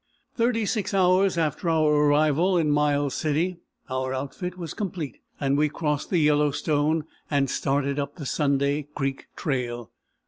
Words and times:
Thirty 0.33 0.65
six 0.65 0.95
hours 0.95 1.37
after 1.37 1.69
our 1.69 1.93
arrival 1.93 2.57
in 2.57 2.71
Miles 2.71 3.13
City 3.13 3.59
our 3.87 4.15
outfit 4.15 4.57
was 4.57 4.73
complete, 4.73 5.19
and 5.39 5.59
we 5.59 5.69
crossed 5.69 6.09
the 6.09 6.17
Yellowstone 6.17 7.05
and 7.29 7.47
started 7.51 7.99
up 7.99 8.15
the 8.15 8.25
Sunday 8.25 8.87
Creek 8.95 9.27
trail. 9.35 9.91